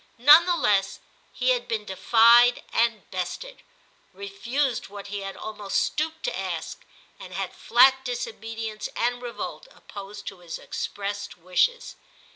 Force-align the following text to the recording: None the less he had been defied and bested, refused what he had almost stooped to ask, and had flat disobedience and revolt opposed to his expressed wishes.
None 0.17 0.47
the 0.47 0.55
less 0.57 0.97
he 1.31 1.49
had 1.51 1.67
been 1.67 1.85
defied 1.85 2.63
and 2.73 3.07
bested, 3.11 3.61
refused 4.13 4.87
what 4.87 5.09
he 5.09 5.19
had 5.19 5.37
almost 5.37 5.79
stooped 5.83 6.23
to 6.23 6.35
ask, 6.35 6.79
and 7.19 7.35
had 7.35 7.53
flat 7.53 8.03
disobedience 8.03 8.89
and 8.95 9.21
revolt 9.21 9.67
opposed 9.69 10.25
to 10.25 10.39
his 10.39 10.57
expressed 10.57 11.37
wishes. 11.37 11.97